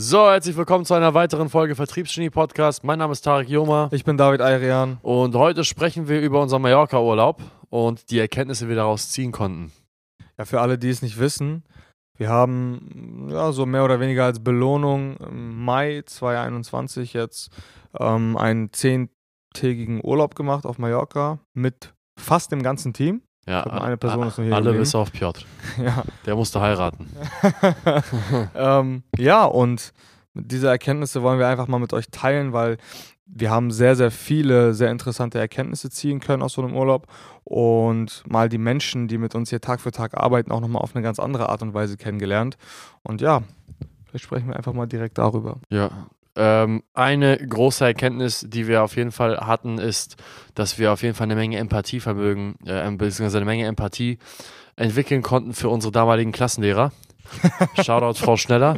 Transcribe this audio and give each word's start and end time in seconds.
So, 0.00 0.30
herzlich 0.30 0.56
willkommen 0.56 0.84
zu 0.84 0.94
einer 0.94 1.12
weiteren 1.14 1.48
Folge 1.48 1.74
Vertriebsgenie 1.74 2.30
Podcast. 2.30 2.84
Mein 2.84 3.00
Name 3.00 3.10
ist 3.10 3.22
Tarek 3.22 3.48
Joma 3.48 3.88
Ich 3.90 4.04
bin 4.04 4.16
David 4.16 4.40
Ayrian. 4.40 4.98
und 5.02 5.34
heute 5.34 5.64
sprechen 5.64 6.06
wir 6.06 6.20
über 6.20 6.40
unseren 6.40 6.62
Mallorca-Urlaub 6.62 7.42
und 7.68 8.08
die 8.12 8.20
Erkenntnisse, 8.20 8.66
die 8.66 8.68
wir 8.68 8.76
daraus 8.76 9.10
ziehen 9.10 9.32
konnten. 9.32 9.72
Ja, 10.38 10.44
für 10.44 10.60
alle, 10.60 10.78
die 10.78 10.88
es 10.88 11.02
nicht 11.02 11.18
wissen, 11.18 11.64
wir 12.16 12.28
haben 12.28 13.26
ja 13.28 13.50
so 13.50 13.66
mehr 13.66 13.84
oder 13.84 13.98
weniger 13.98 14.24
als 14.24 14.38
Belohnung 14.38 15.16
im 15.16 15.64
Mai 15.64 16.04
2021 16.06 17.12
jetzt 17.14 17.50
ähm, 17.98 18.36
einen 18.36 18.72
zehntägigen 18.72 20.00
Urlaub 20.04 20.36
gemacht 20.36 20.64
auf 20.64 20.78
Mallorca 20.78 21.40
mit 21.54 21.92
fast 22.16 22.52
dem 22.52 22.62
ganzen 22.62 22.92
Team. 22.92 23.22
Ja, 23.46 23.62
eine 23.64 23.96
Person 23.96 24.26
ist 24.26 24.38
noch 24.38 24.44
hier 24.44 24.54
alle 24.54 24.74
bis 24.74 24.94
auf 24.94 25.12
Piotr. 25.12 25.44
Ja, 25.82 26.04
Der 26.26 26.36
musste 26.36 26.60
heiraten. 26.60 27.08
ähm, 28.54 29.02
ja, 29.16 29.44
und 29.44 29.92
diese 30.34 30.68
Erkenntnisse 30.68 31.22
wollen 31.22 31.38
wir 31.38 31.48
einfach 31.48 31.66
mal 31.66 31.78
mit 31.78 31.92
euch 31.92 32.10
teilen, 32.10 32.52
weil 32.52 32.76
wir 33.26 33.50
haben 33.50 33.70
sehr, 33.70 33.94
sehr 33.94 34.10
viele 34.10 34.74
sehr 34.74 34.90
interessante 34.90 35.38
Erkenntnisse 35.38 35.90
ziehen 35.90 36.20
können 36.20 36.42
aus 36.42 36.54
so 36.54 36.62
einem 36.62 36.74
Urlaub 36.74 37.06
und 37.44 38.22
mal 38.26 38.48
die 38.48 38.58
Menschen, 38.58 39.08
die 39.08 39.18
mit 39.18 39.34
uns 39.34 39.50
hier 39.50 39.60
Tag 39.60 39.80
für 39.80 39.92
Tag 39.92 40.16
arbeiten, 40.16 40.50
auch 40.50 40.60
nochmal 40.60 40.82
auf 40.82 40.94
eine 40.94 41.02
ganz 41.02 41.18
andere 41.18 41.48
Art 41.48 41.62
und 41.62 41.74
Weise 41.74 41.96
kennengelernt. 41.96 42.56
Und 43.02 43.20
ja, 43.20 43.42
vielleicht 44.06 44.24
sprechen 44.24 44.48
wir 44.48 44.56
einfach 44.56 44.72
mal 44.72 44.86
direkt 44.86 45.18
darüber. 45.18 45.58
Ja. 45.70 45.90
Ähm, 46.40 46.84
eine 46.94 47.36
große 47.36 47.84
Erkenntnis, 47.84 48.46
die 48.48 48.68
wir 48.68 48.84
auf 48.84 48.94
jeden 48.94 49.10
Fall 49.10 49.38
hatten, 49.38 49.78
ist, 49.78 50.16
dass 50.54 50.78
wir 50.78 50.92
auf 50.92 51.02
jeden 51.02 51.16
Fall 51.16 51.24
eine 51.24 51.34
Menge 51.34 51.56
Empathievermögen, 51.58 52.54
äh, 52.64 52.88
beziehungsweise 52.92 53.38
eine 53.38 53.44
Menge 53.44 53.66
Empathie 53.66 54.18
entwickeln 54.76 55.22
konnten 55.22 55.52
für 55.52 55.68
unsere 55.68 55.90
damaligen 55.90 56.30
Klassenlehrer. 56.30 56.92
Shoutout 57.82 58.20
Frau 58.20 58.36
Schneller. 58.36 58.76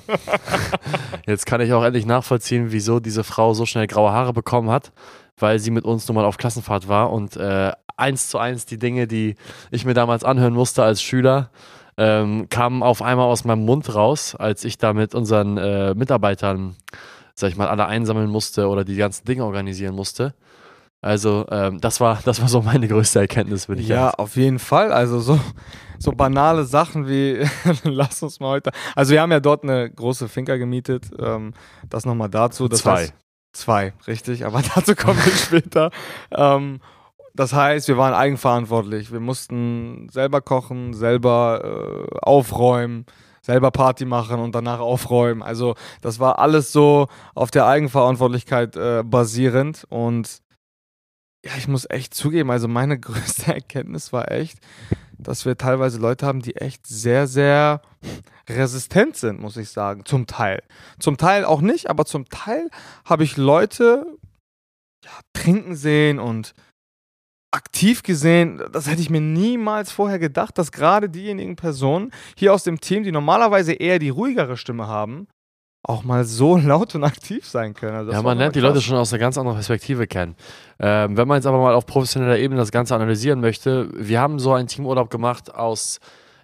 Jetzt 1.27 1.45
kann 1.45 1.61
ich 1.61 1.75
auch 1.75 1.85
endlich 1.85 2.07
nachvollziehen, 2.07 2.73
wieso 2.73 2.99
diese 2.99 3.25
Frau 3.25 3.53
so 3.53 3.67
schnell 3.67 3.87
graue 3.87 4.11
Haare 4.11 4.33
bekommen 4.33 4.71
hat, 4.71 4.91
weil 5.39 5.59
sie 5.59 5.71
mit 5.71 5.85
uns 5.85 6.09
nun 6.09 6.15
mal 6.15 6.25
auf 6.25 6.39
Klassenfahrt 6.39 6.89
war 6.89 7.13
und 7.13 7.37
äh, 7.37 7.73
eins 7.99 8.31
zu 8.31 8.39
eins 8.39 8.65
die 8.65 8.79
Dinge, 8.79 9.07
die 9.07 9.35
ich 9.71 9.85
mir 9.85 9.93
damals 9.93 10.25
anhören 10.25 10.55
musste 10.55 10.83
als 10.83 11.03
Schüler, 11.03 11.51
ähm, 11.99 12.49
kamen 12.49 12.83
auf 12.83 13.03
einmal 13.03 13.27
aus 13.27 13.45
meinem 13.45 13.67
Mund 13.67 13.95
raus, 13.95 14.35
als 14.35 14.65
ich 14.65 14.79
da 14.79 14.95
mit 14.95 15.15
unseren 15.15 15.59
äh, 15.59 15.95
Mitarbeitern, 15.95 16.77
sag 17.41 17.49
ich 17.51 17.57
mal, 17.57 17.69
alle 17.69 17.87
einsammeln 17.87 18.31
musste 18.31 18.69
oder 18.69 18.85
die 18.85 18.97
ganzen 18.97 19.25
Dinge 19.25 19.45
organisieren 19.45 19.95
musste. 19.95 20.35
Also 21.03 21.47
ähm, 21.51 21.81
das 21.81 21.99
war 22.01 22.21
das 22.25 22.43
war 22.43 22.49
so 22.49 22.61
meine 22.61 22.87
größte 22.87 23.21
Erkenntnis, 23.21 23.69
würde 23.69 23.81
ich 23.81 23.89
Ja, 23.89 24.07
sagen. 24.11 24.15
auf 24.19 24.37
jeden 24.37 24.59
Fall. 24.59 24.93
Also 24.93 25.19
so, 25.21 25.41
so 25.99 26.13
banale 26.13 26.65
Sachen 26.65 27.09
wie, 27.09 27.43
lass 27.85 28.23
uns 28.23 28.39
mal 28.39 28.51
heute. 28.51 28.71
Also 28.95 29.13
wir 29.13 29.23
haben 29.23 29.33
ja 29.33 29.41
dort 29.41 29.63
eine 29.63 29.91
große 29.91 30.29
Finca 30.29 30.57
gemietet. 30.57 31.07
Ähm, 31.19 31.55
das 31.89 32.05
nochmal 32.05 32.29
dazu. 32.29 32.69
Das 32.69 32.81
Zwei. 32.81 32.97
Heißt, 32.97 33.15
zwei, 33.55 33.93
richtig. 34.07 34.45
Aber 34.45 34.61
dazu 34.75 34.95
kommen 34.95 35.19
wir 35.25 35.33
später. 35.33 35.91
Ähm, 36.33 36.81
das 37.33 37.55
heißt, 37.55 37.89
wir 37.89 37.97
waren 37.97 38.13
eigenverantwortlich. 38.13 39.11
Wir 39.11 39.21
mussten 39.21 40.09
selber 40.11 40.43
kochen, 40.43 40.93
selber 40.93 41.63
äh, 42.13 42.19
aufräumen, 42.21 43.07
selber 43.43 43.71
Party 43.71 44.05
machen 44.05 44.41
und 44.41 44.55
danach 44.55 44.81
aufräumen. 44.81 45.43
Also 45.43 45.75
das 46.03 46.19
war 46.19 46.39
alles 46.39 46.73
so 46.73 47.09
auf 47.35 47.51
der 47.51 47.67
Eigenverantwortlichkeit 47.67 48.77
äh, 48.77 49.03
basierend 49.05 49.87
und 49.89 50.41
ja, 51.45 51.53
ich 51.57 51.69
muss 51.69 51.89
echt 51.89 52.15
zugeben, 52.15 52.51
also 52.51 52.69
meine 52.69 52.99
größte 53.01 53.55
Erkenntnis 53.55 54.13
war 54.13 54.31
echt, 54.31 54.59
dass 55.19 55.45
wir 55.45 55.57
teilweise 55.57 55.99
Leute 55.99 56.27
haben, 56.27 56.43
die 56.43 56.57
echt 56.57 56.87
sehr, 56.87 57.27
sehr 57.27 57.83
resistent 58.49 59.17
sind, 59.17 59.41
muss 59.41 59.57
ich 59.57 59.71
sagen. 59.71 60.05
Zum 60.05 60.27
Teil. 60.27 60.63
Zum 60.99 61.17
Teil 61.17 61.45
auch 61.45 61.61
nicht, 61.61 61.89
aber 61.89 62.05
zum 62.05 62.29
Teil 62.29 62.69
habe 63.05 63.25
ich 63.25 63.37
Leute 63.37 64.07
ja, 65.05 65.11
trinken 65.33 65.77
sehen 65.77 66.19
und 66.19 66.55
aktiv 67.51 68.03
gesehen. 68.03 68.63
Das 68.73 68.89
hätte 68.89 69.01
ich 69.01 69.11
mir 69.11 69.21
niemals 69.21 69.91
vorher 69.91 70.19
gedacht, 70.19 70.57
dass 70.59 70.73
gerade 70.73 71.09
diejenigen 71.09 71.57
Personen 71.57 72.11
hier 72.37 72.55
aus 72.55 72.65
dem 72.65 72.81
Team, 72.81 73.03
die 73.03 73.13
normalerweise 73.13 73.73
eher 73.73 73.99
die 73.99 74.11
ruhigere 74.11 74.57
Stimme 74.57 74.87
haben, 74.87 75.27
auch 75.83 76.05
mal 76.05 76.25
so 76.25 76.57
laut 76.59 76.95
und 76.95 77.05
aktiv 77.05 77.47
sein 77.47 77.75
können. 77.75 77.97
Also 77.97 78.13
Ja, 78.13 78.23
man 78.23 78.39
lernt 78.39 78.55
die. 78.55 78.61
Leute 78.61 78.81
schon 78.81 78.97
aus 78.97 79.13
einer 79.13 79.21
ganz 79.21 79.39
anderen 79.39 79.57
Perspektive 79.57 80.07
kennen. 80.07 80.37
Ähm, 80.79 81.17
wenn 81.17 81.27
man 81.27 81.37
jetzt 81.37 81.47
aber 81.47 81.59
mal 81.59 81.75
auf 81.75 81.87
professioneller 81.87 82.39
Ebene 82.39 82.61
das 82.61 82.71
Ganze 82.71 82.95
analysieren 82.95 83.41
möchte, 83.41 83.89
wir 83.95 84.21
haben 84.21 84.39
so 84.39 84.53
einen 84.53 84.69
Teamurlaub 84.69 85.11
gemacht 85.11 85.55
aus 85.55 85.99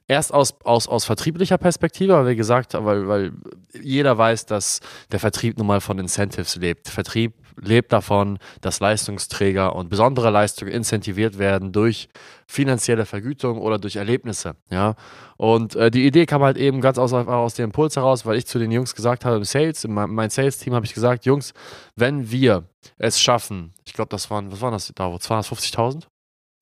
erst 0.08 0.32
aus, 0.32 0.54
aus, 0.64 0.88
aus 0.88 1.04
vertrieblicher 1.04 1.58
Perspektive, 1.58 2.14
weil 2.14 2.26
wir 2.26 2.36
gesagt 2.36 2.74
haben, 2.74 2.86
weil, 2.86 3.08
weil 3.08 3.32
jeder 3.80 4.16
weiß, 4.16 4.46
dass 4.46 4.80
der 5.10 5.20
Vertrieb 5.20 5.58
nun 5.58 5.66
mal 5.66 5.80
von 5.80 5.98
Incentives 5.98 6.56
lebt. 6.56 6.88
Vertrieb 6.88 7.34
lebt 7.60 7.92
davon, 7.92 8.38
dass 8.60 8.80
Leistungsträger 8.80 9.74
und 9.74 9.88
besondere 9.88 10.30
Leistungen 10.30 10.72
incentiviert 10.72 11.38
werden 11.38 11.72
durch 11.72 12.08
finanzielle 12.46 13.06
Vergütung 13.06 13.58
oder 13.60 13.78
durch 13.78 13.96
Erlebnisse. 13.96 14.56
Ja, 14.70 14.94
und 15.36 15.74
äh, 15.76 15.90
die 15.90 16.06
Idee 16.06 16.26
kam 16.26 16.42
halt 16.42 16.56
eben 16.56 16.80
ganz 16.80 16.98
aus, 16.98 17.12
aus 17.12 17.54
dem 17.54 17.66
Impuls 17.66 17.96
heraus, 17.96 18.26
weil 18.26 18.36
ich 18.36 18.46
zu 18.46 18.58
den 18.58 18.70
Jungs 18.70 18.94
gesagt 18.94 19.24
habe 19.24 19.36
im 19.36 19.44
Sales, 19.44 19.84
in 19.84 19.92
mein, 19.92 20.10
mein 20.10 20.30
Sales-Team 20.30 20.74
habe 20.74 20.86
ich 20.86 20.94
gesagt, 20.94 21.24
Jungs, 21.24 21.52
wenn 21.94 22.30
wir 22.30 22.64
es 22.98 23.20
schaffen, 23.20 23.74
ich 23.84 23.92
glaube, 23.92 24.08
das 24.10 24.30
waren, 24.30 24.52
was 24.52 24.60
waren 24.60 24.72
das 24.72 24.92
da, 24.94 25.06
250.000? 25.06 26.04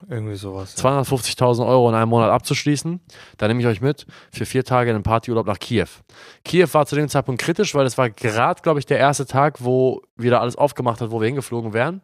Irgendwie 0.09 0.35
sowas. 0.35 0.75
Ja. 0.77 1.01
250.000 1.01 1.65
Euro 1.65 1.89
in 1.89 1.95
einem 1.95 2.09
Monat 2.09 2.29
abzuschließen, 2.29 2.99
dann 3.37 3.47
nehme 3.47 3.61
ich 3.61 3.67
euch 3.67 3.81
mit 3.81 4.05
für 4.31 4.45
vier 4.45 4.63
Tage 4.63 4.89
in 4.89 4.95
einen 4.95 5.03
Partyurlaub 5.03 5.47
nach 5.47 5.57
Kiew. 5.57 5.87
Kiew 6.43 6.67
war 6.73 6.85
zu 6.85 6.95
dem 6.95 7.07
Zeitpunkt 7.09 7.41
kritisch, 7.41 7.73
weil 7.73 7.85
es 7.85 7.97
war 7.97 8.09
gerade, 8.09 8.61
glaube 8.61 8.79
ich, 8.79 8.85
der 8.85 8.99
erste 8.99 9.25
Tag, 9.25 9.63
wo 9.63 10.01
wieder 10.17 10.41
alles 10.41 10.57
aufgemacht 10.57 11.01
hat, 11.01 11.11
wo 11.11 11.21
wir 11.21 11.27
hingeflogen 11.27 11.73
wären. 11.73 12.01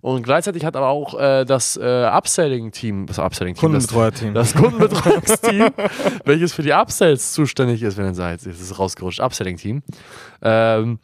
Und 0.00 0.22
gleichzeitig 0.22 0.64
hat 0.64 0.76
aber 0.76 0.88
auch 0.88 1.18
äh, 1.18 1.44
das 1.44 1.78
äh, 1.78 1.80
Upselling-Team, 1.82 3.06
das 3.06 3.18
Upselling-Team, 3.18 3.72
das, 3.72 3.86
Kundenbetreuerteam. 3.86 4.34
das 4.34 4.54
Kundenbetreuungsteam, 4.54 5.70
welches 6.24 6.52
für 6.52 6.62
die 6.62 6.74
Upsells 6.74 7.32
zuständig 7.32 7.82
ist, 7.82 7.96
wenn 7.96 8.06
ihr 8.06 8.14
seid, 8.14 8.42
jetzt 8.42 8.60
ist 8.60 8.70
es 8.70 8.78
rausgerutscht, 8.78 9.20
Upselling-Team, 9.20 9.82
ähm, 10.42 10.98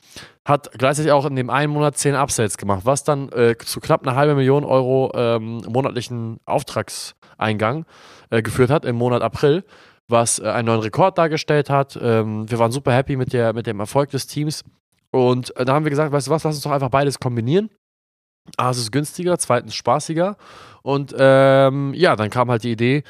hat 0.51 0.73
gleichzeitig 0.73 1.13
auch 1.13 1.25
in 1.25 1.37
dem 1.37 1.49
einen 1.49 1.73
Monat 1.73 1.97
zehn 1.97 2.15
Upsells 2.15 2.59
gemacht, 2.59 2.83
was 2.85 3.05
dann 3.05 3.31
äh, 3.31 3.57
zu 3.57 3.81
knapp 3.81 4.07
einer 4.07 4.17
halben 4.17 4.37
Million 4.37 4.65
Euro 4.65 5.11
ähm, 5.15 5.63
monatlichen 5.67 6.39
Auftragseingang 6.45 7.87
äh, 8.29 8.43
geführt 8.43 8.71
hat 8.71 8.85
im 8.85 8.97
Monat 8.97 9.23
April, 9.23 9.65
was 10.09 10.39
äh, 10.39 10.49
einen 10.49 10.67
neuen 10.67 10.81
Rekord 10.81 11.17
dargestellt 11.17 11.71
hat. 11.71 11.99
Ähm, 12.01 12.51
wir 12.51 12.59
waren 12.59 12.73
super 12.73 12.93
happy 12.93 13.17
mit, 13.17 13.33
der, 13.33 13.55
mit 13.55 13.67
dem 13.67 13.81
Erfolg 13.81 14.11
des 14.11 14.27
Teams 14.27 14.63
und 15.11 15.57
äh, 15.57 15.65
da 15.65 15.73
haben 15.73 15.85
wir 15.85 15.91
gesagt, 15.91 16.13
weißt 16.13 16.27
du 16.27 16.31
was, 16.31 16.45
lass 16.45 16.57
uns 16.57 16.65
doch 16.65 16.73
einfach 16.73 16.91
beides 16.91 17.19
kombinieren. 17.19 17.71
A, 18.57 18.71
es 18.71 18.79
ist 18.79 18.93
günstiger, 18.93 19.39
zweitens 19.39 19.75
spaßiger 19.75 20.37
und 20.83 21.15
ähm, 21.17 21.95
ja, 21.95 22.17
dann 22.17 22.29
kam 22.29 22.51
halt 22.51 22.65
die 22.65 22.73
Idee, 22.73 23.05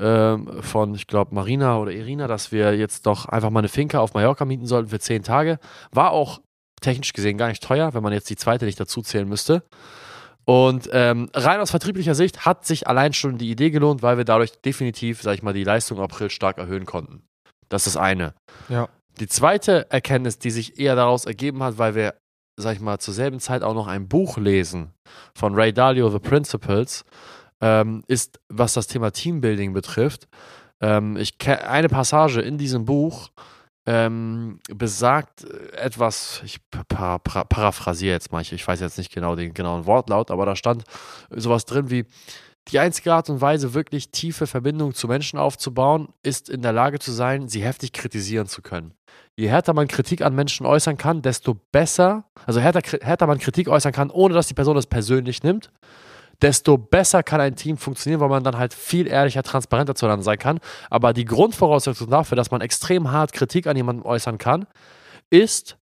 ähm, 0.00 0.62
von, 0.62 0.94
ich 0.94 1.08
glaube, 1.08 1.34
Marina 1.34 1.78
oder 1.78 1.90
Irina, 1.90 2.28
dass 2.28 2.52
wir 2.52 2.76
jetzt 2.76 3.06
doch 3.06 3.26
einfach 3.26 3.50
mal 3.50 3.60
eine 3.60 3.68
Finca 3.68 3.98
auf 3.98 4.14
Mallorca 4.14 4.44
mieten 4.44 4.66
sollten 4.66 4.88
für 4.88 5.00
zehn 5.00 5.24
Tage. 5.24 5.58
War 5.90 6.12
auch 6.12 6.40
technisch 6.88 7.12
gesehen 7.12 7.38
gar 7.38 7.48
nicht 7.48 7.62
teuer, 7.62 7.94
wenn 7.94 8.02
man 8.02 8.12
jetzt 8.12 8.30
die 8.30 8.36
zweite 8.36 8.64
nicht 8.64 8.80
dazu 8.80 9.02
zählen 9.02 9.28
müsste. 9.28 9.62
Und 10.44 10.88
ähm, 10.92 11.28
rein 11.34 11.60
aus 11.60 11.70
vertrieblicher 11.70 12.14
Sicht 12.14 12.46
hat 12.46 12.64
sich 12.64 12.86
allein 12.86 13.12
schon 13.12 13.36
die 13.36 13.50
Idee 13.50 13.70
gelohnt, 13.70 14.02
weil 14.02 14.16
wir 14.16 14.24
dadurch 14.24 14.52
definitiv, 14.62 15.20
sag 15.20 15.34
ich 15.34 15.42
mal, 15.42 15.52
die 15.52 15.64
Leistung 15.64 15.98
im 15.98 16.04
April 16.04 16.30
stark 16.30 16.56
erhöhen 16.56 16.86
konnten. 16.86 17.22
Das 17.68 17.86
ist 17.86 17.98
eine. 17.98 18.32
Ja. 18.70 18.88
Die 19.20 19.26
zweite 19.26 19.90
Erkenntnis, 19.90 20.38
die 20.38 20.50
sich 20.50 20.78
eher 20.78 20.96
daraus 20.96 21.26
ergeben 21.26 21.62
hat, 21.62 21.76
weil 21.76 21.94
wir, 21.94 22.14
sag 22.56 22.76
ich 22.76 22.80
mal, 22.80 22.98
zur 22.98 23.12
selben 23.12 23.40
Zeit 23.40 23.62
auch 23.62 23.74
noch 23.74 23.88
ein 23.88 24.08
Buch 24.08 24.38
lesen 24.38 24.94
von 25.34 25.54
Ray 25.54 25.72
Dalio, 25.72 26.08
The 26.08 26.18
Principles, 26.18 27.04
ähm, 27.60 28.02
ist, 28.06 28.40
was 28.48 28.72
das 28.72 28.86
Thema 28.86 29.10
Teambuilding 29.10 29.74
betrifft. 29.74 30.28
Ähm, 30.80 31.16
ich 31.18 31.36
ke- 31.36 31.68
eine 31.68 31.88
Passage 31.88 32.40
in 32.40 32.56
diesem 32.56 32.84
Buch 32.86 33.28
ähm, 33.90 34.60
besagt 34.68 35.44
äh, 35.44 35.76
etwas, 35.78 36.42
ich 36.44 36.58
para, 36.70 37.18
para, 37.18 37.44
paraphrasiere 37.44 38.12
jetzt 38.12 38.30
mal, 38.30 38.42
ich, 38.42 38.52
ich 38.52 38.68
weiß 38.68 38.80
jetzt 38.80 38.98
nicht 38.98 39.10
genau 39.10 39.34
den 39.34 39.54
genauen 39.54 39.86
Wortlaut, 39.86 40.30
aber 40.30 40.44
da 40.44 40.54
stand 40.56 40.84
sowas 41.30 41.64
drin 41.64 41.88
wie, 41.88 42.04
die 42.68 42.78
einzige 42.80 43.14
Art 43.14 43.30
und 43.30 43.40
Weise, 43.40 43.72
wirklich 43.72 44.10
tiefe 44.10 44.46
Verbindungen 44.46 44.92
zu 44.92 45.08
Menschen 45.08 45.38
aufzubauen, 45.38 46.08
ist 46.22 46.50
in 46.50 46.60
der 46.60 46.74
Lage 46.74 46.98
zu 46.98 47.12
sein, 47.12 47.48
sie 47.48 47.62
heftig 47.62 47.94
kritisieren 47.94 48.46
zu 48.46 48.60
können. 48.60 48.92
Je 49.36 49.48
härter 49.48 49.72
man 49.72 49.88
Kritik 49.88 50.20
an 50.20 50.34
Menschen 50.34 50.66
äußern 50.66 50.98
kann, 50.98 51.22
desto 51.22 51.54
besser, 51.72 52.24
also 52.44 52.60
härter, 52.60 52.82
härter 53.00 53.26
man 53.26 53.38
Kritik 53.38 53.68
äußern 53.68 53.92
kann, 53.92 54.10
ohne 54.10 54.34
dass 54.34 54.48
die 54.48 54.54
Person 54.54 54.74
das 54.74 54.86
persönlich 54.86 55.42
nimmt, 55.42 55.70
desto 56.42 56.78
besser 56.78 57.22
kann 57.22 57.40
ein 57.40 57.56
Team 57.56 57.76
funktionieren, 57.76 58.20
weil 58.20 58.28
man 58.28 58.44
dann 58.44 58.58
halt 58.58 58.74
viel 58.74 59.06
ehrlicher, 59.08 59.42
transparenter 59.42 59.94
zueinander 59.94 60.22
sein 60.24 60.38
kann. 60.38 60.60
Aber 60.90 61.12
die 61.12 61.24
Grundvoraussetzung 61.24 62.08
dafür, 62.10 62.36
dass 62.36 62.50
man 62.50 62.60
extrem 62.60 63.10
hart 63.10 63.32
Kritik 63.32 63.66
an 63.66 63.76
jemandem 63.76 64.04
äußern 64.06 64.38
kann, 64.38 64.66
ist 65.30 65.78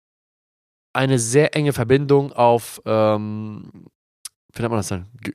eine 0.93 1.19
sehr 1.19 1.56
enge 1.56 1.73
Verbindung 1.73 2.33
auf, 2.33 2.81
ähm, 2.87 3.71
wie 4.53 4.62
nennt 4.62 4.71
man 4.71 4.79
das 4.79 4.89
denn? 4.89 5.06
Ge 5.21 5.35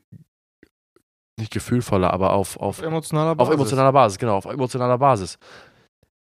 nicht 1.38 1.54
gefühlvoller, 1.54 2.12
aber 2.12 2.33
auf, 2.33 2.57
auf, 2.57 2.80
Auf 2.80 2.86
emotionaler 2.86 3.33
Basis. 3.36 3.48
auf 3.50 3.54
emotionaler 3.56 3.94
Basis, 3.94 4.18
genau, 4.18 4.36
auf 4.38 4.45
emotionaler 4.45 4.98
Basis. 4.98 5.38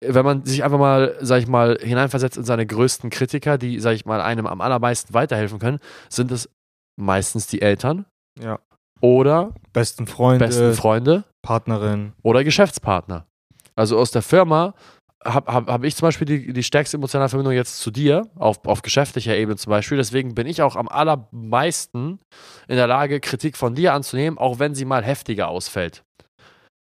wenn 0.00 0.25
man 0.25 0.44
sich 0.44 0.62
einfach 0.64 0.79
mal, 0.79 1.17
sag 1.20 1.40
ich 1.40 1.49
mal, 1.49 1.79
hineinversetzt 1.81 2.37
in 2.37 2.44
seine 2.44 2.67
größten 2.67 3.11
Kritiker, 3.11 3.56
die, 3.58 3.81
sag 3.81 3.93
ich 3.94 4.05
mal, 4.05 4.20
einem 4.20 4.46
am 4.46 4.61
allermeisten 4.61 5.14
weiterhelfen 5.14 5.58
können, 5.58 5.79
sind 6.11 6.31
es 6.31 6.49
meistens 6.96 7.46
die 7.46 7.62
Eltern 7.62 8.06
Ja. 8.38 8.58
Oder 9.00 9.54
Besten 9.72 10.06
Freunde, 10.06 10.46
besten 10.46 10.74
Freunde 10.74 11.24
Partnerin. 11.42 12.12
oder 12.22 12.44
Geschäftspartner. 12.44 13.26
Also 13.76 13.98
aus 13.98 14.10
der 14.10 14.22
Firma 14.22 14.74
habe 15.24 15.52
hab, 15.52 15.68
hab 15.68 15.84
ich 15.84 15.96
zum 15.96 16.06
Beispiel 16.06 16.26
die, 16.26 16.52
die 16.52 16.62
stärkste 16.62 16.96
emotionale 16.96 17.28
Verbindung 17.28 17.54
jetzt 17.54 17.80
zu 17.80 17.90
dir, 17.90 18.28
auf, 18.36 18.64
auf 18.66 18.82
geschäftlicher 18.82 19.36
Ebene 19.36 19.56
zum 19.56 19.70
Beispiel. 19.70 19.96
Deswegen 19.96 20.34
bin 20.34 20.46
ich 20.46 20.62
auch 20.62 20.76
am 20.76 20.88
allermeisten 20.88 22.20
in 22.68 22.76
der 22.76 22.86
Lage, 22.86 23.20
Kritik 23.20 23.56
von 23.56 23.74
dir 23.74 23.94
anzunehmen, 23.94 24.38
auch 24.38 24.58
wenn 24.58 24.74
sie 24.74 24.84
mal 24.84 25.02
heftiger 25.02 25.48
ausfällt. 25.48 26.04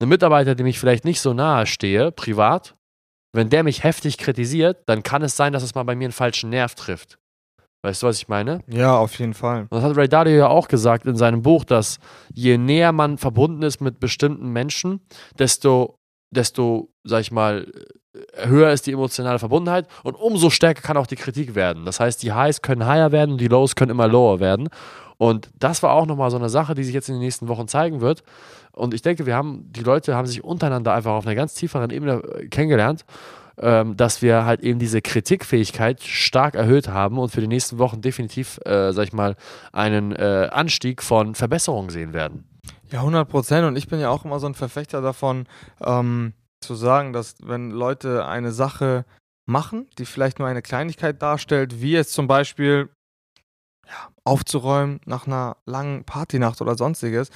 Ein 0.02 0.08
Mitarbeiter, 0.08 0.54
dem 0.54 0.66
ich 0.66 0.78
vielleicht 0.78 1.04
nicht 1.04 1.20
so 1.20 1.32
nahe 1.32 1.66
stehe, 1.66 2.12
privat, 2.12 2.74
wenn 3.32 3.48
der 3.48 3.62
mich 3.62 3.82
heftig 3.82 4.18
kritisiert, 4.18 4.82
dann 4.86 5.02
kann 5.02 5.22
es 5.22 5.36
sein, 5.36 5.52
dass 5.52 5.62
es 5.62 5.74
mal 5.74 5.84
bei 5.84 5.94
mir 5.94 6.04
einen 6.04 6.12
falschen 6.12 6.50
Nerv 6.50 6.74
trifft. 6.74 7.18
Weißt 7.86 8.02
du, 8.02 8.08
was 8.08 8.18
ich 8.18 8.26
meine? 8.26 8.62
Ja, 8.66 8.98
auf 8.98 9.16
jeden 9.20 9.32
Fall. 9.32 9.68
Und 9.70 9.70
das 9.70 9.84
hat 9.84 9.96
Ray 9.96 10.08
Dalio 10.08 10.36
ja 10.36 10.48
auch 10.48 10.66
gesagt 10.66 11.06
in 11.06 11.14
seinem 11.14 11.42
Buch, 11.42 11.64
dass 11.64 12.00
je 12.34 12.58
näher 12.58 12.90
man 12.90 13.16
verbunden 13.16 13.62
ist 13.62 13.80
mit 13.80 14.00
bestimmten 14.00 14.52
Menschen, 14.52 15.00
desto, 15.38 16.00
desto, 16.32 16.92
sag 17.04 17.20
ich 17.20 17.30
mal, 17.30 17.70
höher 18.34 18.72
ist 18.72 18.88
die 18.88 18.92
emotionale 18.92 19.38
Verbundenheit 19.38 19.86
und 20.02 20.16
umso 20.16 20.50
stärker 20.50 20.82
kann 20.82 20.96
auch 20.96 21.06
die 21.06 21.14
Kritik 21.14 21.54
werden. 21.54 21.84
Das 21.84 22.00
heißt, 22.00 22.24
die 22.24 22.32
Highs 22.32 22.60
können 22.60 22.86
higher 22.86 23.12
werden 23.12 23.32
und 23.32 23.40
die 23.40 23.46
Lows 23.46 23.76
können 23.76 23.92
immer 23.92 24.08
lower 24.08 24.40
werden. 24.40 24.68
Und 25.16 25.48
das 25.56 25.80
war 25.84 25.92
auch 25.92 26.06
nochmal 26.06 26.32
so 26.32 26.38
eine 26.38 26.48
Sache, 26.48 26.74
die 26.74 26.82
sich 26.82 26.92
jetzt 26.92 27.08
in 27.08 27.14
den 27.14 27.22
nächsten 27.22 27.46
Wochen 27.46 27.68
zeigen 27.68 28.00
wird. 28.00 28.24
Und 28.72 28.94
ich 28.94 29.02
denke, 29.02 29.26
wir 29.26 29.36
haben, 29.36 29.70
die 29.70 29.84
Leute 29.84 30.16
haben 30.16 30.26
sich 30.26 30.42
untereinander 30.42 30.92
einfach 30.92 31.12
auf 31.12 31.24
einer 31.24 31.36
ganz 31.36 31.54
tieferen 31.54 31.90
Ebene 31.90 32.22
äh, 32.24 32.48
kennengelernt, 32.48 33.04
ähm, 33.58 33.96
dass 33.96 34.22
wir 34.22 34.44
halt 34.44 34.60
eben 34.60 34.78
diese 34.78 35.00
Kritikfähigkeit 35.00 36.02
stark 36.02 36.54
erhöht 36.54 36.88
haben 36.88 37.18
und 37.18 37.30
für 37.30 37.40
die 37.40 37.48
nächsten 37.48 37.78
Wochen 37.78 38.00
definitiv, 38.00 38.58
äh, 38.64 38.92
sag 38.92 39.04
ich 39.04 39.12
mal, 39.12 39.36
einen 39.72 40.12
äh, 40.12 40.48
Anstieg 40.52 41.02
von 41.02 41.34
Verbesserungen 41.34 41.90
sehen 41.90 42.12
werden. 42.12 42.44
Ja, 42.90 43.00
100 43.00 43.28
Prozent. 43.28 43.66
Und 43.66 43.76
ich 43.76 43.88
bin 43.88 44.00
ja 44.00 44.10
auch 44.10 44.24
immer 44.24 44.38
so 44.40 44.46
ein 44.46 44.54
Verfechter 44.54 45.00
davon, 45.00 45.46
ähm, 45.80 46.34
zu 46.60 46.74
sagen, 46.74 47.12
dass 47.12 47.36
wenn 47.42 47.70
Leute 47.70 48.26
eine 48.26 48.52
Sache 48.52 49.04
machen, 49.46 49.88
die 49.98 50.06
vielleicht 50.06 50.38
nur 50.38 50.48
eine 50.48 50.62
Kleinigkeit 50.62 51.22
darstellt, 51.22 51.80
wie 51.80 51.92
jetzt 51.92 52.12
zum 52.12 52.26
Beispiel 52.26 52.90
ja, 53.86 54.10
aufzuräumen 54.24 55.00
nach 55.04 55.26
einer 55.26 55.56
langen 55.66 56.04
Partynacht 56.04 56.60
oder 56.60 56.76
sonstiges, 56.76 57.30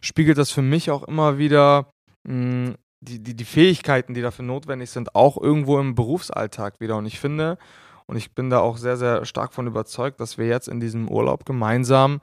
spiegelt 0.00 0.38
das 0.38 0.50
für 0.50 0.62
mich 0.62 0.90
auch 0.90 1.02
immer 1.02 1.38
wieder 1.38 1.90
mh, 2.26 2.74
die, 3.06 3.22
die, 3.22 3.34
die 3.34 3.44
Fähigkeiten, 3.44 4.14
die 4.14 4.22
dafür 4.22 4.44
notwendig 4.44 4.90
sind, 4.90 5.14
auch 5.14 5.40
irgendwo 5.40 5.78
im 5.78 5.94
Berufsalltag 5.94 6.80
wieder. 6.80 6.96
Und 6.96 7.06
ich 7.06 7.20
finde, 7.20 7.58
und 8.06 8.16
ich 8.16 8.32
bin 8.32 8.50
da 8.50 8.60
auch 8.60 8.76
sehr, 8.76 8.96
sehr 8.96 9.24
stark 9.24 9.52
von 9.52 9.66
überzeugt, 9.66 10.20
dass 10.20 10.38
wir 10.38 10.46
jetzt 10.46 10.68
in 10.68 10.80
diesem 10.80 11.08
Urlaub 11.08 11.44
gemeinsam 11.44 12.20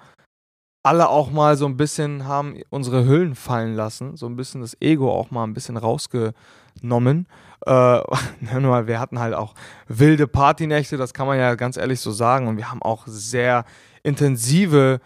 alle 0.83 1.07
auch 1.07 1.31
mal 1.31 1.55
so 1.55 1.65
ein 1.65 1.77
bisschen 1.77 2.27
haben 2.27 2.61
unsere 2.69 3.05
Hüllen 3.05 3.35
fallen 3.35 3.73
lassen, 3.73 4.17
so 4.17 4.25
ein 4.25 4.35
bisschen 4.35 4.59
das 4.59 4.75
Ego 4.81 5.09
auch 5.09 5.31
mal 5.31 5.45
ein 5.45 5.53
bisschen 5.53 5.77
rausgenommen. 5.77 7.27
Äh, 7.65 7.71
wir 8.41 8.99
hatten 8.99 9.19
halt 9.19 9.33
auch 9.33 9.55
wilde 9.87 10.27
Partynächte, 10.27 10.97
das 10.97 11.13
kann 11.13 11.27
man 11.27 11.39
ja 11.39 11.55
ganz 11.55 11.77
ehrlich 11.77 12.01
so 12.01 12.11
sagen. 12.11 12.47
Und 12.47 12.57
wir 12.57 12.69
haben 12.69 12.81
auch 12.81 13.07
sehr 13.07 13.63
intensive 14.03 14.99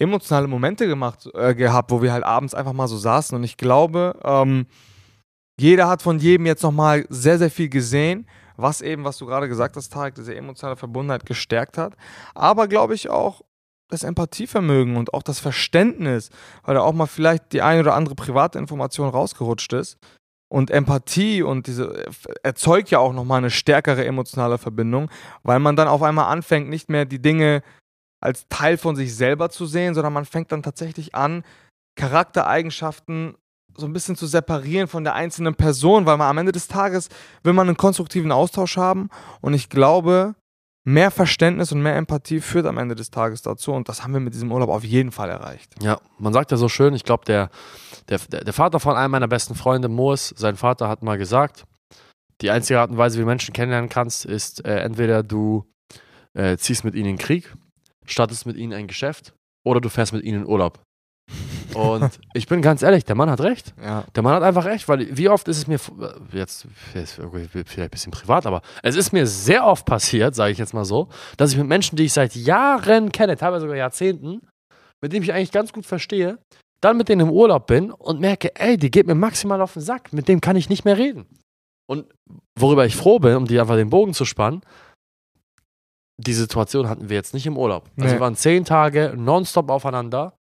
emotionale 0.00 0.48
Momente 0.48 0.88
gemacht, 0.88 1.30
äh, 1.34 1.54
gehabt, 1.54 1.92
wo 1.92 2.02
wir 2.02 2.12
halt 2.12 2.24
abends 2.24 2.54
einfach 2.54 2.72
mal 2.72 2.88
so 2.88 2.96
saßen. 2.96 3.36
Und 3.36 3.44
ich 3.44 3.56
glaube, 3.56 4.18
ähm, 4.24 4.66
jeder 5.62 5.88
hat 5.88 6.02
von 6.02 6.18
jedem 6.18 6.46
jetzt 6.46 6.62
nochmal 6.62 7.06
sehr, 7.08 7.38
sehr 7.38 7.50
viel 7.50 7.68
gesehen, 7.68 8.26
was 8.56 8.80
eben, 8.80 9.04
was 9.04 9.16
du 9.18 9.26
gerade 9.26 9.48
gesagt 9.48 9.76
hast, 9.76 9.92
Tarek, 9.92 10.16
diese 10.16 10.34
emotionale 10.34 10.76
Verbundenheit 10.76 11.24
gestärkt 11.24 11.78
hat. 11.78 11.94
Aber 12.34 12.66
glaube 12.66 12.94
ich 12.94 13.08
auch, 13.08 13.42
das 13.88 14.02
Empathievermögen 14.02 14.96
und 14.96 15.14
auch 15.14 15.22
das 15.22 15.38
Verständnis, 15.38 16.30
weil 16.64 16.74
da 16.74 16.80
auch 16.80 16.94
mal 16.94 17.06
vielleicht 17.06 17.52
die 17.52 17.62
eine 17.62 17.80
oder 17.80 17.94
andere 17.94 18.14
private 18.14 18.58
Information 18.58 19.08
rausgerutscht 19.08 19.72
ist. 19.74 19.98
Und 20.48 20.70
Empathie 20.70 21.42
und 21.42 21.66
diese 21.66 22.06
erzeugt 22.42 22.90
ja 22.90 22.98
auch 22.98 23.12
nochmal 23.12 23.38
eine 23.38 23.50
stärkere 23.50 24.04
emotionale 24.04 24.58
Verbindung, 24.58 25.10
weil 25.42 25.60
man 25.60 25.76
dann 25.76 25.88
auf 25.88 26.02
einmal 26.02 26.30
anfängt, 26.30 26.68
nicht 26.68 26.90
mehr 26.90 27.04
die 27.04 27.22
Dinge 27.22 27.62
als 28.20 28.48
Teil 28.48 28.76
von 28.76 28.96
sich 28.96 29.14
selber 29.14 29.50
zu 29.50 29.66
sehen, 29.66 29.94
sondern 29.94 30.12
man 30.12 30.24
fängt 30.24 30.52
dann 30.52 30.62
tatsächlich 30.62 31.14
an, 31.14 31.44
Charaktereigenschaften 31.96 33.34
so 33.76 33.86
ein 33.86 33.92
bisschen 33.92 34.16
zu 34.16 34.26
separieren 34.26 34.88
von 34.88 35.04
der 35.04 35.14
einzelnen 35.14 35.54
Person, 35.54 36.06
weil 36.06 36.16
man 36.16 36.28
am 36.28 36.38
Ende 36.38 36.52
des 36.52 36.68
Tages 36.68 37.08
will 37.42 37.52
man 37.52 37.68
einen 37.68 37.76
konstruktiven 37.76 38.32
Austausch 38.32 38.76
haben. 38.76 39.08
Und 39.40 39.54
ich 39.54 39.68
glaube, 39.68 40.34
mehr 40.84 41.10
Verständnis 41.10 41.72
und 41.72 41.82
mehr 41.82 41.96
Empathie 41.96 42.40
führt 42.40 42.66
am 42.66 42.78
Ende 42.78 42.94
des 42.94 43.10
Tages 43.10 43.42
dazu. 43.42 43.72
Und 43.72 43.88
das 43.88 44.02
haben 44.02 44.12
wir 44.12 44.20
mit 44.20 44.34
diesem 44.34 44.52
Urlaub 44.52 44.68
auf 44.68 44.84
jeden 44.84 45.12
Fall 45.12 45.30
erreicht. 45.30 45.74
Ja, 45.82 46.00
man 46.18 46.32
sagt 46.32 46.50
ja 46.50 46.56
so 46.56 46.68
schön, 46.68 46.94
ich 46.94 47.04
glaube, 47.04 47.24
der, 47.24 47.50
der, 48.08 48.18
der 48.18 48.52
Vater 48.52 48.80
von 48.80 48.96
einem 48.96 49.12
meiner 49.12 49.28
besten 49.28 49.54
Freunde, 49.54 49.88
Moos, 49.88 50.34
sein 50.36 50.56
Vater 50.56 50.88
hat 50.88 51.02
mal 51.02 51.18
gesagt, 51.18 51.64
die 52.40 52.50
einzige 52.50 52.80
Art 52.80 52.90
und 52.90 52.98
Weise, 52.98 53.16
wie 53.16 53.22
du 53.22 53.26
Menschen 53.26 53.52
kennenlernen 53.52 53.88
kannst, 53.88 54.24
ist 54.24 54.64
äh, 54.64 54.80
entweder 54.80 55.22
du 55.22 55.64
äh, 56.34 56.56
ziehst 56.56 56.84
mit 56.84 56.94
ihnen 56.94 57.10
in 57.10 57.18
Krieg, 57.18 57.54
startest 58.04 58.46
mit 58.46 58.56
ihnen 58.56 58.72
ein 58.72 58.88
Geschäft 58.88 59.34
oder 59.64 59.80
du 59.80 59.88
fährst 59.88 60.12
mit 60.12 60.24
ihnen 60.24 60.42
in 60.42 60.48
Urlaub. 60.48 60.82
Und 61.76 62.18
ich 62.34 62.46
bin 62.46 62.62
ganz 62.62 62.82
ehrlich, 62.82 63.04
der 63.04 63.14
Mann 63.14 63.30
hat 63.30 63.40
recht. 63.40 63.74
Ja. 63.82 64.04
Der 64.14 64.22
Mann 64.22 64.34
hat 64.34 64.42
einfach 64.42 64.64
recht, 64.64 64.88
weil 64.88 65.16
wie 65.16 65.28
oft 65.28 65.46
ist 65.48 65.58
es 65.58 65.66
mir, 65.66 65.78
jetzt, 66.32 66.66
jetzt 66.94 67.20
vielleicht 67.52 67.78
ein 67.78 67.90
bisschen 67.90 68.12
privat, 68.12 68.46
aber 68.46 68.62
es 68.82 68.96
ist 68.96 69.12
mir 69.12 69.26
sehr 69.26 69.66
oft 69.66 69.84
passiert, 69.86 70.34
sage 70.34 70.52
ich 70.52 70.58
jetzt 70.58 70.74
mal 70.74 70.84
so, 70.84 71.08
dass 71.36 71.52
ich 71.52 71.58
mit 71.58 71.66
Menschen, 71.66 71.96
die 71.96 72.04
ich 72.04 72.12
seit 72.12 72.34
Jahren 72.34 73.12
kenne, 73.12 73.36
teilweise 73.36 73.62
sogar 73.62 73.76
Jahrzehnten, 73.76 74.40
mit 75.00 75.12
denen 75.12 75.22
ich 75.24 75.32
eigentlich 75.32 75.52
ganz 75.52 75.72
gut 75.72 75.86
verstehe, 75.86 76.38
dann 76.80 76.96
mit 76.96 77.08
denen 77.08 77.22
im 77.28 77.30
Urlaub 77.30 77.66
bin 77.66 77.90
und 77.92 78.20
merke, 78.20 78.54
ey, 78.56 78.76
die 78.76 78.90
geht 78.90 79.06
mir 79.06 79.14
maximal 79.14 79.60
auf 79.60 79.72
den 79.74 79.82
Sack, 79.82 80.12
mit 80.12 80.28
dem 80.28 80.40
kann 80.40 80.56
ich 80.56 80.68
nicht 80.68 80.84
mehr 80.84 80.98
reden. 80.98 81.26
Und 81.88 82.06
worüber 82.58 82.86
ich 82.86 82.96
froh 82.96 83.18
bin, 83.18 83.36
um 83.36 83.46
die 83.46 83.60
einfach 83.60 83.76
den 83.76 83.90
Bogen 83.90 84.14
zu 84.14 84.24
spannen, 84.24 84.62
die 86.18 86.32
Situation 86.34 86.88
hatten 86.88 87.08
wir 87.08 87.16
jetzt 87.16 87.34
nicht 87.34 87.46
im 87.46 87.56
Urlaub. 87.56 87.84
Also 87.96 88.06
Nee. 88.08 88.12
wir 88.12 88.20
waren 88.20 88.36
zehn 88.36 88.64
Tage 88.64 89.14
nonstop 89.16 89.70
aufeinander 89.70 90.34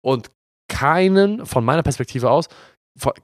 und 0.00 0.30
keinen, 0.68 1.44
von 1.46 1.64
meiner 1.64 1.82
Perspektive 1.82 2.30
aus, 2.30 2.48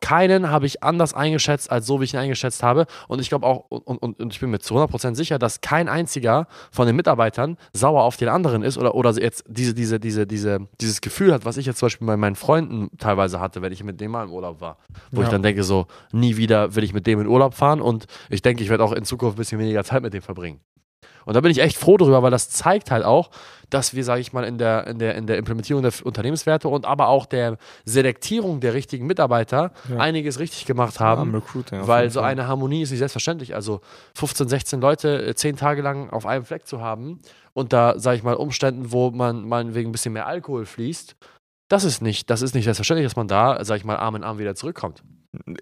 keinen 0.01 0.51
habe 0.51 0.67
ich 0.67 0.83
anders 0.83 1.15
eingeschätzt, 1.15 1.71
als 1.71 1.87
so 1.87 2.01
wie 2.01 2.05
ich 2.05 2.13
ihn 2.15 2.19
eingeschätzt 2.19 2.63
habe. 2.65 2.87
Und 3.07 3.21
ich 3.21 3.29
glaube 3.29 3.47
auch, 3.47 3.67
und, 3.69 3.99
und, 4.03 4.19
und 4.19 4.33
ich 4.35 4.41
bin 4.41 4.51
mir 4.51 4.59
zu 4.59 4.75
100% 4.77 5.15
sicher, 5.15 5.39
dass 5.39 5.61
kein 5.61 5.89
einziger 5.89 6.49
von 6.73 6.89
den 6.89 6.97
Mitarbeitern 6.97 7.57
sauer 7.73 8.03
auf 8.03 8.17
den 8.17 8.29
anderen 8.29 8.65
ist 8.65 8.79
oder, 8.79 8.97
oder 8.97 9.13
jetzt 9.13 9.45
diese, 9.47 9.73
diese, 9.73 10.01
diese, 10.01 10.27
diese, 10.27 10.67
dieses 10.81 11.01
Gefühl 11.01 11.33
hat, 11.33 11.45
was 11.45 11.57
ich 11.57 11.67
jetzt 11.67 11.79
zum 11.79 11.87
Beispiel 11.87 12.05
bei 12.09 12.17
meinen 12.17 12.35
Freunden 12.35 12.91
teilweise 12.99 13.39
hatte, 13.39 13.63
wenn 13.63 13.73
ich 13.73 13.85
mit 13.85 14.01
dem 14.01 14.11
mal 14.11 14.25
im 14.25 14.33
Urlaub 14.33 14.61
war. 14.61 14.77
Wo 15.13 15.21
Ja. 15.21 15.27
ich 15.29 15.31
dann 15.31 15.43
denke, 15.45 15.63
so, 15.63 15.87
nie 16.11 16.37
wieder 16.37 16.75
will 16.75 16.83
ich 16.83 16.93
mit 16.93 17.07
dem 17.07 17.21
in 17.21 17.29
Urlaub 17.29 17.55
fahren 17.55 17.81
und 17.81 18.07
ich 18.29 18.43
denke, 18.43 18.65
ich 18.65 18.71
werde 18.71 18.83
auch 18.83 18.93
in 18.93 19.05
Zukunft 19.05 19.37
ein 19.37 19.39
bisschen 19.39 19.61
weniger 19.61 19.85
Zeit 19.85 20.03
mit 20.03 20.13
dem 20.13 20.23
verbringen. 20.23 20.59
Und 21.25 21.35
da 21.35 21.41
bin 21.41 21.51
ich 21.51 21.59
echt 21.59 21.77
froh 21.77 21.97
drüber, 21.97 22.23
weil 22.23 22.31
das 22.31 22.51
zeigt 22.51 22.91
halt 22.91 23.05
auch, 23.05 23.31
dass 23.69 23.95
wir, 23.95 24.03
sage 24.05 24.21
ich 24.21 24.33
mal, 24.33 24.45
in 24.45 24.59
der, 24.59 24.87
in, 24.89 24.99
der, 24.99 25.15
in 25.15 25.27
der 25.27 25.39
Implementierung 25.39 25.83
der 25.83 25.93
Unternehmenswerte 26.03 26.69
und 26.69 26.87
aber 26.87 27.09
auch 27.09 27.25
der 27.27 27.57
Selektierung 27.85 28.61
der 28.61 28.75
richtigen 28.75 29.07
Mitarbeiter 29.07 29.73
Ja. 29.89 29.99
einiges 29.99 30.39
richtig 30.39 30.67
gemacht 30.67 30.99
haben. 31.01 31.35
Recruiting. 31.35 31.81
auf 31.81 31.87
weil 31.87 32.05
jeden 32.05 32.13
so 32.13 32.21
eine 32.21 32.49
Harmonie 32.49 32.83
ist 32.83 32.91
nicht 32.91 32.99
selbstverständlich. 32.99 33.55
Also 33.55 33.81
15, 34.17 34.49
16 34.49 34.81
Leute 34.81 35.23
äh, 35.25 35.35
zehn 35.35 35.57
Tage 35.57 35.83
lang 35.83 36.11
auf 36.11 36.27
einem 36.27 36.45
Fleck 36.45 36.67
zu 36.67 36.81
haben 36.81 37.21
unter, 37.53 37.99
sage 37.99 38.17
ich 38.17 38.23
mal, 38.23 38.35
Umständen, 38.35 38.93
wo 38.93 39.11
man 39.11 39.47
meinetwegen 39.47 39.91
ein 39.91 39.93
bisschen 39.93 40.13
mehr 40.13 40.27
Alkohol 40.27 40.67
fließt, 40.67 41.17
das 41.69 41.85
ist 41.85 42.03
nicht, 42.03 42.29
das 42.31 42.43
ist 42.43 42.55
nicht 42.55 42.65
selbstverständlich, 42.65 43.07
dass 43.07 43.17
man 43.17 43.29
da, 43.29 43.65
sage 43.65 43.79
ich 43.79 43.85
mal, 43.85 43.97
Arm 43.97 44.17
in 44.17 44.25
Arm 44.25 44.39
wieder 44.39 44.57
zurückkommt. 44.57 45.03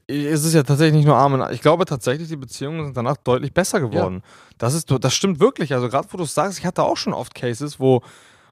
Es 0.07 0.45
ist 0.45 0.55
ja 0.55 0.63
tatsächlich 0.63 0.97
nicht 0.97 1.07
nur 1.07 1.17
Arm 1.17 1.41
Arm. 1.41 1.53
Ich 1.53 1.61
glaube 1.61 1.85
tatsächlich, 1.85 2.29
die 2.29 2.37
Beziehungen 2.37 2.85
sind 2.85 2.97
danach 2.97 3.17
deutlich 3.17 3.53
besser 3.53 3.81
geworden. 3.81 4.23
Das, 4.59 4.75
ist, 4.75 4.93
das 5.01 5.15
stimmt 5.15 5.41
wirklich. 5.41 5.75
Also 5.75 5.89
gerade 5.89 6.09
wo 6.11 6.17
du 6.17 6.25
es 6.25 6.35
sagst, 6.35 6.59
ich 6.59 6.67
hatte 6.67 6.83
auch 6.83 6.97
schon 6.97 7.13
oft 7.13 7.35
Cases, 7.35 7.79
wo 7.81 8.03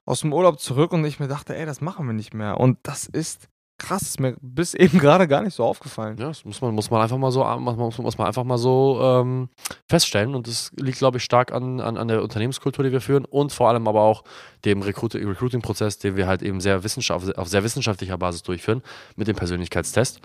aus 0.05 0.21
dem 0.21 0.33
Urlaub 0.33 0.59
zurück 0.59 0.93
und 0.93 1.03
ich 1.05 1.19
mir 1.19 1.27
dachte, 1.27 1.55
ey, 1.55 1.65
das 1.65 1.81
machen 1.81 2.07
wir 2.07 2.13
nicht 2.13 2.33
mehr. 2.33 2.59
Und 2.59 2.77
das 2.83 3.05
ist 3.05 3.49
krass, 3.77 4.01
ist 4.03 4.19
mir 4.19 4.35
bis 4.41 4.73
eben 4.73 4.99
gerade 4.99 5.27
gar 5.27 5.41
nicht 5.41 5.53
so 5.53 5.63
aufgefallen. 5.63 6.17
Ja, 6.17 6.27
das 6.27 6.45
muss 6.45 6.61
man, 6.61 6.73
muss 6.73 6.89
man 6.89 7.01
einfach 7.01 7.17
mal 7.17 7.31
so, 7.31 7.43
muss, 7.43 7.97
muss 7.97 8.17
man 8.17 8.27
einfach 8.27 8.43
mal 8.43 8.57
so 8.57 8.99
ähm, 9.01 9.49
feststellen. 9.87 10.35
Und 10.35 10.47
das 10.47 10.71
liegt, 10.77 10.97
glaube 10.97 11.17
ich, 11.17 11.23
stark 11.23 11.51
an, 11.51 11.79
an, 11.79 11.97
an 11.97 12.07
der 12.07 12.23
Unternehmenskultur, 12.23 12.83
die 12.83 12.91
wir 12.91 13.01
führen 13.01 13.25
und 13.25 13.51
vor 13.51 13.69
allem 13.69 13.87
aber 13.87 14.01
auch 14.01 14.23
dem 14.65 14.81
Recruiting- 14.81 15.27
Recruiting-Prozess, 15.27 15.99
den 15.99 16.15
wir 16.15 16.27
halt 16.27 16.41
eben 16.41 16.59
sehr 16.59 16.83
wissenschaft, 16.83 17.37
auf 17.37 17.47
sehr 17.47 17.63
wissenschaftlicher 17.63 18.17
Basis 18.17 18.43
durchführen, 18.43 18.81
mit 19.15 19.27
dem 19.27 19.35
Persönlichkeitstest. 19.35 20.21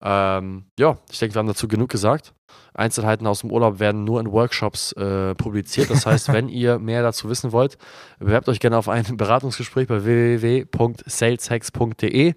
Ähm, 0.00 0.66
ja, 0.78 0.96
ich 1.10 1.18
denke, 1.18 1.34
wir 1.34 1.40
haben 1.40 1.48
dazu 1.48 1.68
genug 1.68 1.90
gesagt. 1.90 2.32
Einzelheiten 2.74 3.26
aus 3.26 3.40
dem 3.40 3.50
Urlaub 3.50 3.80
werden 3.80 4.04
nur 4.04 4.20
in 4.20 4.30
Workshops 4.30 4.92
äh, 4.92 5.34
publiziert. 5.34 5.90
Das 5.90 6.06
heißt, 6.06 6.28
wenn 6.32 6.48
ihr 6.48 6.78
mehr 6.78 7.02
dazu 7.02 7.28
wissen 7.28 7.50
wollt, 7.52 7.76
bewerbt 8.18 8.48
euch 8.48 8.60
gerne 8.60 8.78
auf 8.78 8.88
ein 8.88 9.16
Beratungsgespräch 9.16 9.88
bei 9.88 10.04
www.saleshacks.de. 10.04 12.34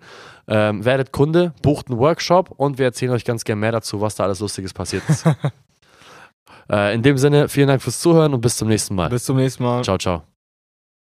Ähm, 0.47 0.85
werdet 0.85 1.11
Kunde, 1.11 1.53
bucht 1.61 1.89
einen 1.89 1.99
Workshop 1.99 2.49
und 2.57 2.79
wir 2.79 2.85
erzählen 2.85 3.11
euch 3.11 3.25
ganz 3.25 3.43
gerne 3.43 3.61
mehr 3.61 3.71
dazu, 3.71 4.01
was 4.01 4.15
da 4.15 4.23
alles 4.23 4.39
Lustiges 4.39 4.73
passiert 4.73 5.03
ist. 5.07 5.27
Äh, 6.69 6.93
in 6.95 7.01
dem 7.01 7.17
Sinne, 7.17 7.49
vielen 7.49 7.67
Dank 7.67 7.81
fürs 7.81 7.99
Zuhören 7.99 8.33
und 8.33 8.39
bis 8.39 8.55
zum 8.55 8.69
nächsten 8.69 8.95
Mal. 8.95 9.09
Bis 9.09 9.25
zum 9.25 9.35
nächsten 9.35 9.63
Mal. 9.63 9.83
Ciao, 9.83 9.97
ciao. 9.97 10.30